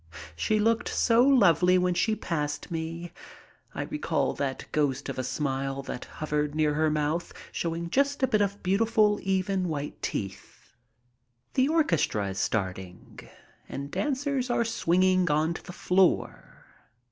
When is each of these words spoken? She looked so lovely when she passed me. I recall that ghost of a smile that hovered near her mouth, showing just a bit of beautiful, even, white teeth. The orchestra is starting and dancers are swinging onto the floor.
She 0.35 0.57
looked 0.59 0.89
so 0.89 1.21
lovely 1.21 1.77
when 1.77 1.93
she 1.93 2.15
passed 2.15 2.71
me. 2.71 3.11
I 3.75 3.83
recall 3.83 4.33
that 4.33 4.65
ghost 4.71 5.09
of 5.09 5.19
a 5.19 5.23
smile 5.23 5.83
that 5.83 6.05
hovered 6.05 6.55
near 6.55 6.73
her 6.73 6.89
mouth, 6.89 7.31
showing 7.51 7.87
just 7.91 8.23
a 8.23 8.27
bit 8.27 8.41
of 8.41 8.63
beautiful, 8.63 9.19
even, 9.21 9.67
white 9.67 10.01
teeth. 10.01 10.73
The 11.53 11.67
orchestra 11.67 12.29
is 12.29 12.39
starting 12.39 13.29
and 13.69 13.91
dancers 13.91 14.49
are 14.49 14.65
swinging 14.65 15.29
onto 15.29 15.61
the 15.61 15.71
floor. 15.71 16.65